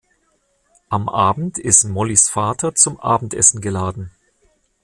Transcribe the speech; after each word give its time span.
Am 0.89 1.07
Abend 1.09 1.59
ist 1.59 1.83
Mollys 1.83 2.27
Vater 2.27 2.73
zum 2.73 2.99
Abendessen 2.99 3.61
geladen. 3.61 4.09